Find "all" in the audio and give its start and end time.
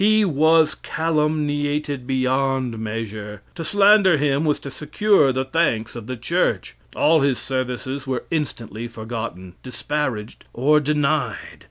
6.95-7.19